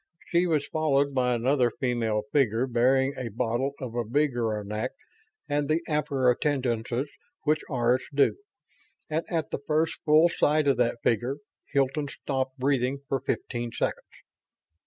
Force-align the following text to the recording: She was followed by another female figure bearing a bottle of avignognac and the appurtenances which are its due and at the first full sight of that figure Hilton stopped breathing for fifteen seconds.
She 0.31 0.47
was 0.47 0.65
followed 0.65 1.13
by 1.13 1.35
another 1.35 1.69
female 1.79 2.23
figure 2.31 2.65
bearing 2.65 3.13
a 3.17 3.29
bottle 3.29 3.73
of 3.79 3.91
avignognac 3.93 4.89
and 5.47 5.69
the 5.69 5.83
appurtenances 5.87 7.07
which 7.43 7.61
are 7.69 7.93
its 7.97 8.07
due 8.11 8.37
and 9.11 9.23
at 9.29 9.51
the 9.51 9.59
first 9.67 9.99
full 10.03 10.27
sight 10.27 10.67
of 10.67 10.77
that 10.77 11.03
figure 11.03 11.35
Hilton 11.67 12.07
stopped 12.07 12.57
breathing 12.57 13.01
for 13.07 13.19
fifteen 13.19 13.71
seconds. 13.71 14.07